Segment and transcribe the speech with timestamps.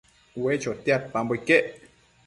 [0.41, 1.65] ue chotiadpambo iquec